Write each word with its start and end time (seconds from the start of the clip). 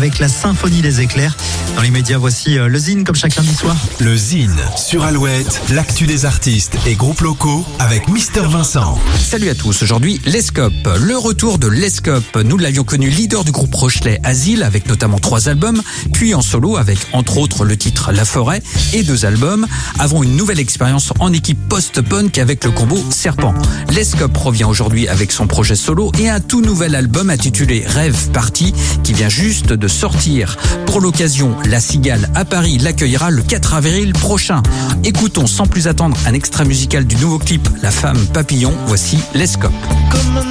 avec 0.00 0.18
la 0.18 0.28
symphonie 0.28 0.80
des 0.80 1.02
éclairs. 1.02 1.36
Dans 1.76 1.82
les 1.82 1.90
médias, 1.90 2.16
voici 2.16 2.58
euh, 2.58 2.68
le 2.68 2.78
Zine 2.78 3.04
comme 3.04 3.16
chaque 3.16 3.36
lundi 3.36 3.54
soir. 3.54 3.76
Le 3.98 4.16
Zine 4.16 4.56
sur 4.74 5.04
Alouette, 5.04 5.60
l'actu 5.70 6.06
des 6.06 6.24
artistes 6.24 6.74
et 6.86 6.94
groupes 6.94 7.20
locaux 7.20 7.66
avec 7.78 8.08
Mister 8.08 8.40
Vincent. 8.40 8.98
Salut 9.18 9.50
à 9.50 9.54
tous, 9.54 9.82
aujourd'hui 9.82 10.18
l'Escope. 10.24 10.72
Le 10.98 11.18
retour 11.18 11.58
de 11.58 11.68
l'Escope. 11.68 12.38
Nous 12.42 12.56
l'avions 12.56 12.82
connu 12.82 13.10
leader 13.10 13.44
du 13.44 13.52
groupe 13.52 13.74
Rochelet 13.74 14.18
Asile 14.24 14.62
avec 14.62 14.88
notamment 14.88 15.18
trois 15.18 15.50
albums, 15.50 15.82
puis 16.14 16.34
en 16.34 16.40
solo 16.40 16.78
avec 16.78 16.98
entre 17.12 17.36
autres 17.36 17.66
le 17.66 17.76
titre 17.76 18.10
La 18.10 18.24
Forêt 18.24 18.62
et 18.94 19.02
deux 19.02 19.26
albums, 19.26 19.66
avant 19.98 20.22
une 20.22 20.34
nouvelle 20.34 20.60
expérience 20.60 21.12
en 21.18 21.30
équipe 21.34 21.58
post-punk 21.68 22.38
avec 22.38 22.64
le 22.64 22.70
combo 22.70 22.98
Serpent. 23.10 23.52
L'Escope 23.90 24.36
revient 24.38 24.64
aujourd'hui 24.64 25.08
avec 25.08 25.30
son 25.30 25.46
projet 25.46 25.76
solo 25.76 26.10
et 26.18 26.30
un 26.30 26.40
tout 26.40 26.62
nouvel 26.62 26.94
album 26.94 27.28
intitulé 27.28 27.84
Rêve 27.86 28.30
Party 28.32 28.72
qui 29.04 29.12
vient 29.12 29.28
juste 29.28 29.74
de 29.74 29.89
sortir. 29.90 30.56
Pour 30.86 31.00
l'occasion, 31.00 31.56
La 31.66 31.80
Cigale 31.80 32.30
à 32.34 32.44
Paris 32.44 32.78
l'accueillera 32.78 33.30
le 33.30 33.42
4 33.42 33.74
avril 33.74 34.12
prochain. 34.12 34.62
Écoutons 35.04 35.46
sans 35.46 35.66
plus 35.66 35.88
attendre 35.88 36.16
un 36.26 36.34
extrait 36.34 36.64
musical 36.64 37.04
du 37.04 37.16
nouveau 37.16 37.38
clip 37.38 37.68
La 37.82 37.90
Femme 37.90 38.18
Papillon. 38.32 38.72
Voici 38.86 39.18
l'Escope. 39.34 39.72
Comme 40.10 40.42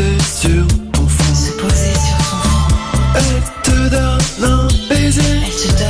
poser 0.00 0.18
sur 0.20 0.66
ton 0.92 1.06
front. 1.06 1.34
se 1.34 1.52
poser 1.52 1.92
sur 1.94 2.16
ton 2.18 2.36
front. 2.36 2.68
Elle 3.16 3.42
te 3.62 3.88
donne 3.90 4.50
un 4.50 4.68
baiser, 4.88 5.22
Elle 5.44 5.50
te 5.50 5.78
donne 5.78 5.89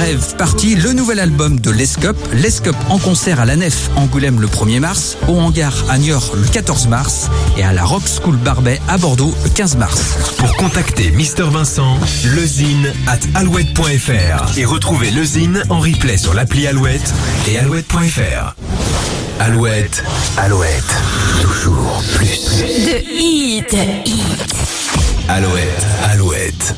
Rêve 0.00 0.34
Party, 0.38 0.76
le 0.76 0.94
nouvel 0.94 1.20
album 1.20 1.60
de 1.60 1.70
l'Escope. 1.70 2.16
L'Escope 2.32 2.76
en 2.88 2.98
concert 2.98 3.38
à 3.38 3.44
la 3.44 3.54
Nef 3.54 3.90
Angoulême 3.96 4.40
le 4.40 4.46
1er 4.46 4.80
mars, 4.80 5.18
au 5.28 5.38
Hangar 5.38 5.74
à 5.90 5.98
Niort 5.98 6.32
le 6.34 6.46
14 6.48 6.88
mars 6.88 7.28
et 7.58 7.64
à 7.64 7.74
la 7.74 7.84
Rock 7.84 8.04
School 8.08 8.36
Barbet 8.36 8.80
à 8.88 8.96
Bordeaux 8.96 9.34
le 9.44 9.50
15 9.50 9.76
mars. 9.76 10.16
Pour 10.38 10.56
contacter 10.56 11.10
Mister 11.10 11.42
Vincent, 11.42 11.98
lezine 12.34 12.90
at 13.06 13.18
alouette.fr 13.34 14.58
et 14.58 14.64
retrouver 14.64 15.10
le 15.10 15.22
Zine 15.22 15.62
en 15.68 15.80
replay 15.80 16.16
sur 16.16 16.32
l'appli 16.32 16.66
Alouette 16.66 17.12
et 17.46 17.58
alouette.fr. 17.58 18.54
Alouette, 19.38 20.02
Alouette, 20.38 20.96
toujours 21.42 22.02
plus. 22.14 22.62
de 22.86 23.20
hit. 23.20 23.76
Alouette, 25.28 25.86
Alouette. 26.10 26.74